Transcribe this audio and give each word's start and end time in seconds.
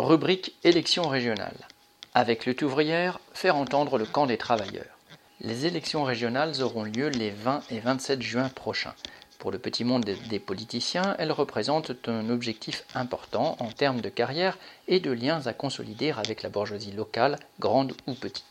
Rubrique 0.00 0.54
élections 0.64 1.06
régionales. 1.06 1.68
Avec 2.14 2.46
lutte 2.46 2.62
ouvrière, 2.62 3.20
faire 3.34 3.56
entendre 3.56 3.98
le 3.98 4.06
camp 4.06 4.24
des 4.24 4.38
travailleurs. 4.38 4.96
Les 5.42 5.66
élections 5.66 6.04
régionales 6.04 6.62
auront 6.62 6.84
lieu 6.84 7.08
les 7.10 7.30
20 7.30 7.64
et 7.70 7.80
27 7.80 8.22
juin 8.22 8.48
prochains. 8.48 8.94
Pour 9.38 9.50
le 9.50 9.58
petit 9.58 9.84
monde 9.84 10.04
des 10.04 10.38
politiciens, 10.38 11.14
elles 11.18 11.32
représentent 11.32 11.92
un 12.08 12.30
objectif 12.30 12.84
important 12.94 13.58
en 13.60 13.70
termes 13.72 14.00
de 14.00 14.08
carrière 14.08 14.56
et 14.88 15.00
de 15.00 15.10
liens 15.10 15.46
à 15.46 15.52
consolider 15.52 16.12
avec 16.12 16.42
la 16.42 16.48
bourgeoisie 16.48 16.92
locale, 16.92 17.38
grande 17.58 17.92
ou 18.06 18.14
petite. 18.14 18.46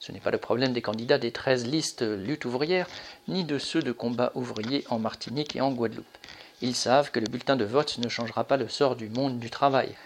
Ce 0.00 0.12
n'est 0.12 0.20
pas 0.20 0.30
le 0.30 0.36
problème 0.36 0.74
des 0.74 0.82
candidats 0.82 1.16
des 1.16 1.32
13 1.32 1.66
listes 1.66 2.02
lutte 2.02 2.44
ouvrière, 2.44 2.88
ni 3.26 3.44
de 3.44 3.58
ceux 3.58 3.80
de 3.80 3.92
combat 3.92 4.32
ouvrier 4.34 4.84
en 4.90 4.98
Martinique 4.98 5.56
et 5.56 5.62
en 5.62 5.72
Guadeloupe. 5.72 6.18
Ils 6.60 6.76
savent 6.76 7.10
que 7.10 7.20
le 7.20 7.26
bulletin 7.26 7.56
de 7.56 7.64
vote 7.64 7.96
ne 7.96 8.10
changera 8.10 8.44
pas 8.44 8.58
le 8.58 8.68
sort 8.68 8.96
du 8.96 9.08
monde 9.08 9.38
du 9.38 9.48
travail. 9.48 9.96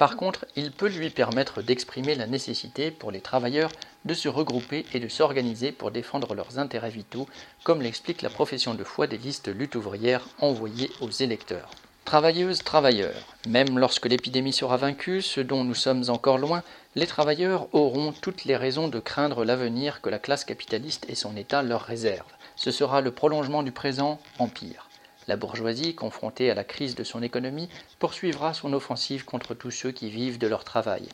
Par 0.00 0.16
contre, 0.16 0.46
il 0.56 0.72
peut 0.72 0.88
lui 0.88 1.10
permettre 1.10 1.60
d'exprimer 1.60 2.14
la 2.14 2.26
nécessité 2.26 2.90
pour 2.90 3.10
les 3.10 3.20
travailleurs 3.20 3.70
de 4.06 4.14
se 4.14 4.30
regrouper 4.30 4.86
et 4.94 4.98
de 4.98 5.08
s'organiser 5.08 5.72
pour 5.72 5.90
défendre 5.90 6.34
leurs 6.34 6.58
intérêts 6.58 6.88
vitaux, 6.88 7.28
comme 7.64 7.82
l'explique 7.82 8.22
la 8.22 8.30
profession 8.30 8.72
de 8.72 8.82
foi 8.82 9.06
des 9.06 9.18
listes 9.18 9.48
lutte 9.48 9.74
ouvrière 9.74 10.26
envoyées 10.38 10.90
aux 11.02 11.10
électeurs. 11.10 11.68
Travailleuses, 12.06 12.64
travailleurs, 12.64 13.36
même 13.46 13.78
lorsque 13.78 14.06
l'épidémie 14.06 14.54
sera 14.54 14.78
vaincue, 14.78 15.20
ce 15.20 15.42
dont 15.42 15.64
nous 15.64 15.74
sommes 15.74 16.04
encore 16.08 16.38
loin, 16.38 16.62
les 16.94 17.06
travailleurs 17.06 17.68
auront 17.74 18.14
toutes 18.22 18.46
les 18.46 18.56
raisons 18.56 18.88
de 18.88 19.00
craindre 19.00 19.44
l'avenir 19.44 20.00
que 20.00 20.08
la 20.08 20.18
classe 20.18 20.46
capitaliste 20.46 21.04
et 21.10 21.14
son 21.14 21.36
État 21.36 21.62
leur 21.62 21.82
réservent. 21.82 22.24
Ce 22.56 22.70
sera 22.70 23.02
le 23.02 23.10
prolongement 23.10 23.62
du 23.62 23.70
présent 23.70 24.18
en 24.38 24.48
pire. 24.48 24.89
La 25.28 25.36
bourgeoisie, 25.36 25.94
confrontée 25.94 26.50
à 26.50 26.54
la 26.54 26.64
crise 26.64 26.94
de 26.94 27.04
son 27.04 27.22
économie, 27.22 27.68
poursuivra 27.98 28.54
son 28.54 28.72
offensive 28.72 29.24
contre 29.24 29.54
tous 29.54 29.70
ceux 29.70 29.92
qui 29.92 30.10
vivent 30.10 30.38
de 30.38 30.46
leur 30.46 30.64
travail. 30.64 31.08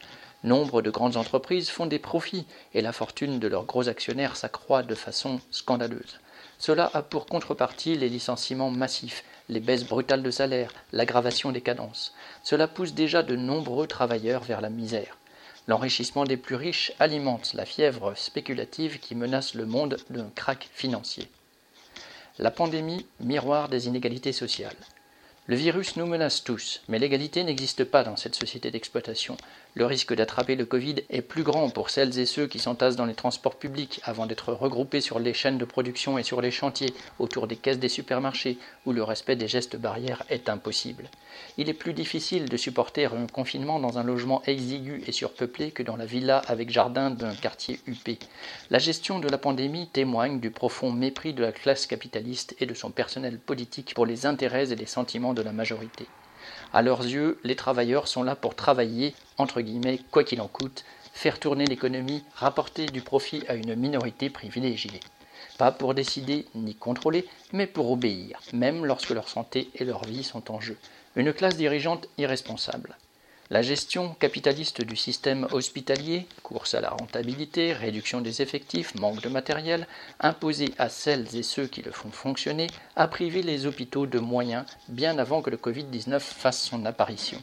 Nombre 0.44 0.80
de 0.80 0.90
grandes 0.90 1.16
entreprises 1.16 1.70
font 1.70 1.86
des 1.86 1.98
profits 1.98 2.46
et 2.72 2.82
la 2.82 2.92
fortune 2.92 3.38
de 3.38 3.48
leurs 3.48 3.64
gros 3.64 3.88
actionnaires 3.88 4.36
s'accroît 4.36 4.82
de 4.82 4.94
façon 4.94 5.40
scandaleuse. 5.50 6.20
Cela 6.58 6.90
a 6.94 7.02
pour 7.02 7.26
contrepartie 7.26 7.96
les 7.96 8.08
licenciements 8.08 8.70
massifs, 8.70 9.24
les 9.48 9.60
baisses 9.60 9.84
brutales 9.84 10.22
de 10.22 10.30
salaire, 10.30 10.72
l'aggravation 10.92 11.52
des 11.52 11.60
cadences. 11.60 12.14
Cela 12.42 12.68
pousse 12.68 12.94
déjà 12.94 13.22
de 13.22 13.36
nombreux 13.36 13.86
travailleurs 13.86 14.42
vers 14.44 14.60
la 14.60 14.70
misère. 14.70 15.18
L'enrichissement 15.68 16.24
des 16.24 16.36
plus 16.36 16.54
riches 16.54 16.92
alimente 17.00 17.52
la 17.54 17.64
fièvre 17.64 18.14
spéculative 18.16 19.00
qui 19.00 19.14
menace 19.14 19.54
le 19.54 19.66
monde 19.66 19.96
d'un 20.10 20.30
crack 20.34 20.68
financier. 20.72 21.28
La 22.38 22.50
pandémie, 22.50 23.06
miroir 23.20 23.70
des 23.70 23.86
inégalités 23.86 24.32
sociales. 24.32 24.76
Le 25.46 25.56
virus 25.56 25.96
nous 25.96 26.04
menace 26.06 26.44
tous, 26.44 26.82
mais 26.86 26.98
l'égalité 26.98 27.44
n'existe 27.44 27.84
pas 27.84 28.04
dans 28.04 28.16
cette 28.16 28.34
société 28.34 28.70
d'exploitation. 28.70 29.38
Le 29.78 29.84
risque 29.84 30.14
d'attraper 30.14 30.56
le 30.56 30.64
Covid 30.64 31.02
est 31.10 31.20
plus 31.20 31.42
grand 31.42 31.68
pour 31.68 31.90
celles 31.90 32.18
et 32.18 32.24
ceux 32.24 32.46
qui 32.46 32.58
s'entassent 32.58 32.96
dans 32.96 33.04
les 33.04 33.12
transports 33.12 33.56
publics 33.56 34.00
avant 34.04 34.24
d'être 34.24 34.54
regroupés 34.54 35.02
sur 35.02 35.18
les 35.18 35.34
chaînes 35.34 35.58
de 35.58 35.66
production 35.66 36.16
et 36.16 36.22
sur 36.22 36.40
les 36.40 36.50
chantiers, 36.50 36.94
autour 37.18 37.46
des 37.46 37.56
caisses 37.56 37.78
des 37.78 37.90
supermarchés, 37.90 38.56
où 38.86 38.92
le 38.94 39.02
respect 39.02 39.36
des 39.36 39.48
gestes 39.48 39.76
barrières 39.76 40.22
est 40.30 40.48
impossible. 40.48 41.10
Il 41.58 41.68
est 41.68 41.74
plus 41.74 41.92
difficile 41.92 42.48
de 42.48 42.56
supporter 42.56 43.12
un 43.12 43.26
confinement 43.26 43.78
dans 43.78 43.98
un 43.98 44.02
logement 44.02 44.42
exigu 44.46 45.02
et 45.06 45.12
surpeuplé 45.12 45.72
que 45.72 45.82
dans 45.82 45.96
la 45.96 46.06
villa 46.06 46.38
avec 46.46 46.70
jardin 46.70 47.10
d'un 47.10 47.34
quartier 47.34 47.78
huppé. 47.86 48.18
La 48.70 48.78
gestion 48.78 49.18
de 49.18 49.28
la 49.28 49.36
pandémie 49.36 49.88
témoigne 49.88 50.40
du 50.40 50.50
profond 50.50 50.90
mépris 50.90 51.34
de 51.34 51.42
la 51.42 51.52
classe 51.52 51.86
capitaliste 51.86 52.56
et 52.60 52.66
de 52.66 52.72
son 52.72 52.90
personnel 52.90 53.38
politique 53.38 53.92
pour 53.94 54.06
les 54.06 54.24
intérêts 54.24 54.72
et 54.72 54.76
les 54.76 54.86
sentiments 54.86 55.34
de 55.34 55.42
la 55.42 55.52
majorité. 55.52 56.06
À 56.72 56.82
leurs 56.82 57.04
yeux, 57.04 57.38
les 57.44 57.56
travailleurs 57.56 58.08
sont 58.08 58.22
là 58.22 58.36
pour 58.36 58.54
travailler, 58.54 59.14
entre 59.38 59.60
guillemets, 59.60 60.00
quoi 60.10 60.24
qu'il 60.24 60.40
en 60.40 60.48
coûte, 60.48 60.84
faire 61.12 61.40
tourner 61.40 61.66
l'économie, 61.66 62.22
rapporter 62.34 62.88
du 62.88 63.00
profit 63.00 63.44
à 63.48 63.54
une 63.54 63.74
minorité 63.74 64.30
privilégiée. 64.30 65.02
Pas 65.58 65.72
pour 65.72 65.94
décider 65.94 66.46
ni 66.54 66.74
contrôler, 66.74 67.26
mais 67.52 67.66
pour 67.66 67.90
obéir, 67.90 68.40
même 68.52 68.84
lorsque 68.84 69.10
leur 69.10 69.28
santé 69.28 69.70
et 69.74 69.84
leur 69.84 70.04
vie 70.04 70.24
sont 70.24 70.50
en 70.50 70.60
jeu. 70.60 70.76
Une 71.14 71.32
classe 71.32 71.56
dirigeante 71.56 72.08
irresponsable. 72.18 72.98
La 73.48 73.62
gestion 73.62 74.12
capitaliste 74.14 74.82
du 74.82 74.96
système 74.96 75.46
hospitalier, 75.52 76.26
course 76.42 76.74
à 76.74 76.80
la 76.80 76.90
rentabilité, 76.90 77.72
réduction 77.72 78.20
des 78.20 78.42
effectifs, 78.42 78.96
manque 78.96 79.22
de 79.22 79.28
matériel, 79.28 79.86
imposée 80.18 80.74
à 80.78 80.88
celles 80.88 81.36
et 81.36 81.44
ceux 81.44 81.68
qui 81.68 81.80
le 81.80 81.92
font 81.92 82.10
fonctionner, 82.10 82.66
a 82.96 83.06
privé 83.06 83.44
les 83.44 83.66
hôpitaux 83.66 84.06
de 84.06 84.18
moyens 84.18 84.64
bien 84.88 85.16
avant 85.18 85.42
que 85.42 85.50
le 85.50 85.58
Covid-19 85.58 86.18
fasse 86.18 86.60
son 86.60 86.84
apparition. 86.86 87.40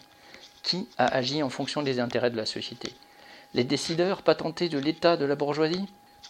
Qui 0.61 0.89
a 0.97 1.05
agi 1.05 1.41
en 1.41 1.49
fonction 1.49 1.83
des 1.83 2.01
intérêts 2.01 2.31
de 2.31 2.37
la 2.37 2.45
société? 2.45 2.91
Les 3.53 3.63
décideurs 3.63 4.23
patentés 4.23 4.67
de 4.67 4.79
l'État 4.79 5.15
de 5.15 5.25
la 5.25 5.35
bourgeoisie? 5.35 5.87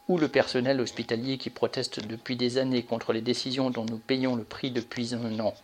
Ou 0.07 0.19
le 0.19 0.27
personnel 0.27 0.81
hospitalier 0.81 1.39
qui 1.39 1.49
proteste 1.49 2.05
depuis 2.05 2.35
des 2.35 2.59
années 2.59 2.83
contre 2.83 3.11
les 3.11 3.21
décisions 3.21 3.71
dont 3.71 3.85
nous 3.85 3.97
payons 3.97 4.35
le 4.35 4.43
prix 4.43 4.69
depuis 4.69 5.15
un 5.15 5.39
an? 5.39 5.55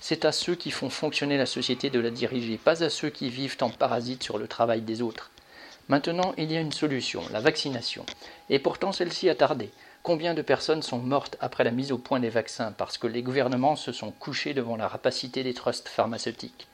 C'est 0.00 0.24
à 0.24 0.32
ceux 0.32 0.54
qui 0.54 0.70
font 0.70 0.90
fonctionner 0.90 1.36
la 1.36 1.46
société 1.46 1.90
de 1.90 2.00
la 2.00 2.10
diriger, 2.10 2.56
pas 2.56 2.82
à 2.82 2.90
ceux 2.90 3.10
qui 3.10 3.28
vivent 3.28 3.58
en 3.60 3.70
parasite 3.70 4.22
sur 4.22 4.38
le 4.38 4.48
travail 4.48 4.80
des 4.80 5.02
autres. 5.02 5.30
Maintenant, 5.88 6.34
il 6.38 6.50
y 6.50 6.56
a 6.56 6.60
une 6.60 6.72
solution, 6.72 7.22
la 7.32 7.40
vaccination. 7.40 8.06
Et 8.48 8.58
pourtant, 8.58 8.92
celle-ci 8.92 9.28
a 9.28 9.34
tardé. 9.34 9.70
Combien 10.02 10.32
de 10.32 10.40
personnes 10.40 10.82
sont 10.82 10.98
mortes 10.98 11.36
après 11.40 11.64
la 11.64 11.72
mise 11.72 11.92
au 11.92 11.98
point 11.98 12.20
des 12.20 12.30
vaccins 12.30 12.72
parce 12.72 12.96
que 12.96 13.06
les 13.06 13.22
gouvernements 13.22 13.76
se 13.76 13.92
sont 13.92 14.12
couchés 14.12 14.54
devant 14.54 14.76
la 14.76 14.88
rapacité 14.88 15.42
des 15.42 15.52
trusts 15.52 15.88
pharmaceutiques? 15.88 16.68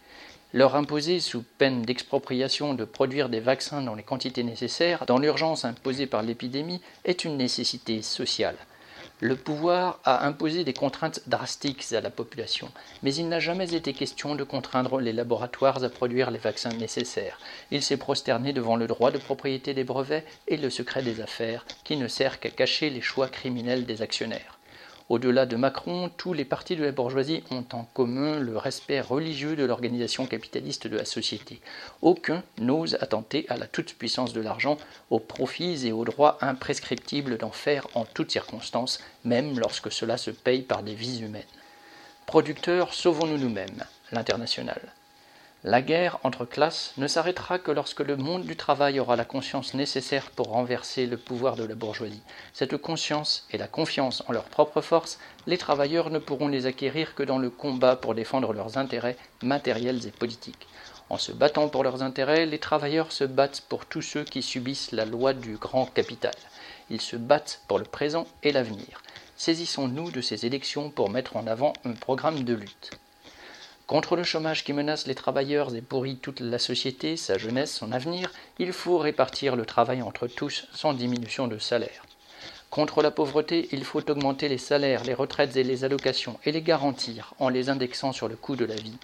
Leur 0.53 0.77
imposer, 0.77 1.19
sous 1.19 1.43
peine 1.43 1.83
d'expropriation, 1.83 2.75
de 2.75 2.85
produire 2.85 3.29
des 3.29 3.41
vaccins 3.41 3.83
dans 3.83 3.97
les 3.97 4.05
quantités 4.05 4.45
nécessaires, 4.45 5.05
dans 5.07 5.19
l'urgence 5.19 5.65
imposée 5.65 6.07
par 6.07 6.23
l'épidémie, 6.23 6.81
est 7.05 7.25
une 7.25 7.37
nécessité 7.37 8.01
sociale. 8.01 8.57
Le 9.21 9.35
pouvoir 9.35 9.99
a 10.05 10.27
imposé 10.27 10.63
des 10.63 10.75
contraintes 10.75 11.23
drastiques 11.27 11.91
à 11.93 12.03
la 12.03 12.11
population, 12.11 12.71
mais 13.03 13.15
il 13.15 13.31
n'a 13.31 13.41
jamais 13.41 13.73
été 13.73 13.95
question 13.95 14.35
de 14.35 14.45
contraindre 14.45 15.01
les 15.01 15.15
laboratoires 15.15 15.83
à 15.83 15.89
produire 15.89 16.31
les 16.31 16.39
vaccins 16.39 16.75
nécessaires. 16.75 17.39
Il 17.71 17.83
s'est 17.83 17.97
prosterné 17.97 18.53
devant 18.53 18.77
le 18.77 18.87
droit 18.87 19.11
de 19.11 19.19
propriété 19.19 19.73
des 19.73 19.85
brevets 19.85 20.27
et 20.49 20.59
le 20.59 20.69
secret 20.69 21.03
des 21.03 21.23
affaires, 21.23 21.65
qui 21.83 21.97
ne 21.97 22.09
sert 22.09 22.41
qu'à 22.41 22.51
cacher 22.51 22.91
les 22.91 23.01
choix 23.01 23.29
criminels 23.29 23.87
des 23.87 24.03
actionnaires. 24.03 24.56
Au-delà 25.09 25.47
de 25.47 25.55
Macron, 25.55 26.11
tous 26.17 26.33
les 26.33 26.45
partis 26.45 26.75
de 26.75 26.83
la 26.83 26.91
bourgeoisie 26.91 27.45
ont 27.53 27.65
en 27.73 27.85
commun 27.85 28.41
le 28.41 28.59
respect 28.59 29.01
religieux 29.01 29.55
de 29.55 29.65
l'organisation 29.65 30.27
capitaliste 30.27 30.89
de 30.89 30.97
la 30.97 31.05
société. 31.05 31.61
Aucun 32.03 32.43
n'ose 32.59 32.97
attenter 33.01 33.47
à 33.49 33.57
la 33.57 33.69
toute-puissance 33.69 34.33
de 34.33 34.41
l'argent, 34.41 34.79
aux 35.11 35.21
profits 35.21 35.87
et 35.87 35.93
aux 35.93 36.05
droits 36.05 36.39
imprescriptibles 36.41 37.39
d'en 37.39 37.53
faire 37.53 37.87
en 37.95 38.05
toutes 38.05 38.33
circonstances, 38.33 39.01
même 39.25 39.61
lorsque 39.61 39.93
cela 39.93 40.17
se 40.17 40.33
paye 40.33 40.63
par 40.63 40.83
des 40.83 40.95
vies 40.95 41.21
humaines. 41.21 41.43
Producteurs, 42.27 42.93
sauvons-nous 42.93 43.39
nous-mêmes. 43.39 43.85
L'international. 44.11 44.81
La 45.69 45.83
guerre 45.83 46.21
entre 46.23 46.45
classes 46.45 46.93
ne 46.97 47.09
s'arrêtera 47.09 47.59
que 47.59 47.73
lorsque 47.73 47.99
le 47.99 48.17
monde 48.17 48.45
du 48.45 48.55
travail 48.55 49.01
aura 49.01 49.17
la 49.17 49.25
conscience 49.25 49.75
nécessaire 49.75 50.31
pour 50.31 50.51
renverser 50.51 51.07
le 51.07 51.17
pouvoir 51.17 51.57
de 51.57 51.65
la 51.65 51.75
bourgeoisie. 51.75 52.23
Cette 52.53 52.77
conscience 52.77 53.49
et 53.51 53.59
la 53.59 53.67
confiance 53.67 54.23
en 54.29 54.33
leurs 54.33 54.45
propres 54.45 54.81
forces, 54.81 55.19
les 55.49 55.59
travailleurs 55.59 56.11
ne 56.11 56.21
pourront 56.21 56.47
les 56.47 56.67
acquérir 56.67 57.17
que 57.17 57.25
dans 57.25 57.39
le 57.39 57.51
combat 57.51 57.97
pour 57.97 58.15
défendre 58.15 58.53
leurs 58.53 58.79
intérêts 58.79 59.17
matériels 59.43 60.07
et 60.07 60.13
politiques. 60.13 60.69
En 61.11 61.19
se 61.19 61.33
battant 61.33 61.69
pour 61.69 61.83
leurs 61.83 62.05
intérêts, 62.05 62.47
les 62.47 62.61
travailleurs 62.61 63.11
se 63.11 63.25
battent 63.25 63.65
pour 63.69 63.87
tous 63.87 64.03
ceux 64.03 64.23
qui 64.23 64.43
subissent 64.43 64.93
la 64.93 65.05
loi 65.05 65.33
du 65.33 65.57
grand 65.57 65.87
capital. 65.87 66.35
Ils 66.91 67.01
se 67.01 67.17
battent 67.17 67.63
pour 67.67 67.81
le 67.81 67.85
présent 67.87 68.29
et 68.45 68.53
l'avenir. 68.53 69.03
Saisissons-nous 69.37 70.13
de 70.13 70.21
ces 70.21 70.47
élections 70.47 70.91
pour 70.91 71.11
mettre 71.11 71.35
en 71.37 71.49
avant 71.49 71.73
un 71.85 71.95
programme 71.95 72.45
de 72.45 72.55
lutte. 72.55 72.93
Contre 73.87 74.17
le 74.17 74.25
chômage 74.25 74.65
qui 74.65 74.73
menace 74.73 75.07
les 75.07 75.15
travailleurs 75.15 75.73
et 75.77 75.81
pourrit 75.81 76.17
toute 76.17 76.41
la 76.41 76.59
société, 76.59 77.17
sa 77.17 77.39
jeunesse, 77.39 77.73
son 77.73 77.93
avenir, 77.93 78.33
il 78.59 78.73
faut 78.73 78.99
répartir 78.99 79.55
le 79.55 79.65
travail 79.65 80.03
entre 80.03 80.27
tous 80.27 80.67
sans 80.75 80.93
diminution 80.93 81.47
de 81.47 81.59
salaire. 81.59 82.05
Contre 82.69 83.01
la 83.01 83.13
pauvreté, 83.13 83.69
il 83.71 83.85
faut 83.85 84.11
augmenter 84.11 84.49
les 84.49 84.59
salaires, 84.59 85.05
les 85.05 85.15
retraites 85.15 85.55
et 85.57 85.63
les 85.63 85.85
allocations 85.85 86.37
et 86.45 86.51
les 86.51 86.63
garantir 86.63 87.33
en 87.39 87.49
les 87.49 87.69
indexant 87.69 88.13
sur 88.13 88.27
le 88.27 88.35
coût 88.35 88.57
de 88.57 88.65
la 88.65 88.75
vie. 88.75 88.99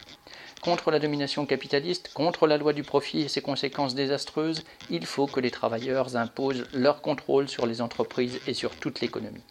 Contre 0.62 0.90
la 0.90 0.98
domination 0.98 1.46
capitaliste, 1.46 2.12
contre 2.12 2.48
la 2.48 2.58
loi 2.58 2.72
du 2.72 2.82
profit 2.82 3.20
et 3.20 3.28
ses 3.28 3.40
conséquences 3.40 3.94
désastreuses, 3.94 4.64
il 4.90 5.06
faut 5.06 5.28
que 5.28 5.38
les 5.38 5.52
travailleurs 5.52 6.16
imposent 6.16 6.66
leur 6.72 7.02
contrôle 7.02 7.48
sur 7.48 7.66
les 7.66 7.80
entreprises 7.82 8.40
et 8.48 8.54
sur 8.54 8.74
toute 8.74 9.00
l'économie. 9.00 9.44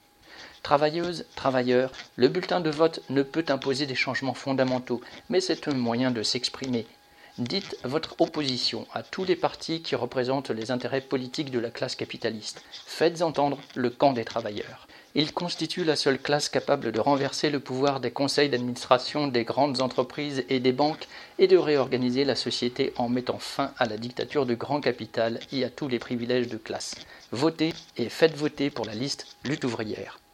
Travailleuses, 0.64 1.26
travailleurs, 1.36 1.92
le 2.16 2.28
bulletin 2.28 2.62
de 2.62 2.70
vote 2.70 3.02
ne 3.10 3.24
peut 3.24 3.46
imposer 3.50 3.86
des 3.86 3.96
changements 3.96 4.34
fondamentaux, 4.34 5.02
mais 5.30 5.42
c'est 5.42 5.68
un 5.68 5.74
moyen 5.74 6.12
de 6.12 6.24
s'exprimer. 6.24 6.86
Dites 7.38 7.78
votre 7.84 8.16
opposition 8.20 8.86
à 8.94 9.04
tous 9.04 9.24
les 9.24 9.36
partis 9.36 9.82
qui 9.82 9.96
représentent 9.96 10.52
les 10.52 10.70
intérêts 10.70 11.02
politiques 11.02 11.50
de 11.50 11.60
la 11.60 11.72
classe 11.72 11.96
capitaliste. 11.96 12.62
Faites 12.86 13.22
entendre 13.22 13.58
le 13.76 13.90
camp 13.90 14.14
des 14.14 14.26
travailleurs. 14.26 14.88
Il 15.14 15.34
constitue 15.34 15.84
la 15.84 15.98
seule 15.98 16.20
classe 16.20 16.48
capable 16.48 16.94
de 16.94 17.00
renverser 17.00 17.50
le 17.50 17.60
pouvoir 17.60 18.00
des 18.00 18.12
conseils 18.12 18.50
d'administration 18.50 19.28
des 19.28 19.44
grandes 19.44 19.82
entreprises 19.82 20.46
et 20.48 20.62
des 20.62 20.72
banques 20.72 21.08
et 21.38 21.48
de 21.48 21.58
réorganiser 21.58 22.24
la 22.24 22.36
société 22.36 22.94
en 22.96 23.10
mettant 23.10 23.40
fin 23.40 23.74
à 23.78 23.88
la 23.88 23.98
dictature 23.98 24.46
du 24.46 24.56
grand 24.56 24.80
capital 24.80 25.40
et 25.52 25.66
à 25.66 25.70
tous 25.70 25.90
les 25.90 26.00
privilèges 26.00 26.48
de 26.48 26.58
classe. 26.58 26.96
Votez 27.32 27.74
et 27.98 28.08
faites 28.08 28.38
voter 28.38 28.70
pour 28.70 28.86
la 28.86 28.94
liste 28.94 29.26
lutte 29.44 29.66
ouvrière. 29.66 30.22